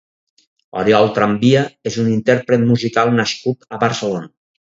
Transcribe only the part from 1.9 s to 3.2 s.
és un intérpret musical